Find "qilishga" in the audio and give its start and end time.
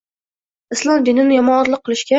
1.89-2.09